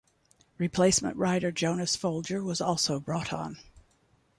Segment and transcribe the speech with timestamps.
[0.57, 3.59] Replacement rider Jonas Folger was also brought on.